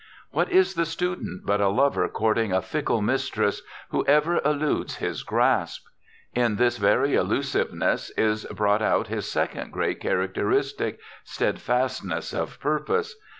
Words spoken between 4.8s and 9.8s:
his grasp? In this very elusiveness is brought out his second